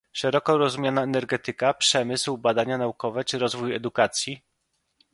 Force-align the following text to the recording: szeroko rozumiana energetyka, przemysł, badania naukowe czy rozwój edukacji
szeroko 0.11 0.57
rozumiana 0.57 1.01
energetyka, 1.03 1.73
przemysł, 1.73 2.37
badania 2.37 2.77
naukowe 2.77 3.23
czy 3.23 3.39
rozwój 3.39 3.75
edukacji 3.75 4.41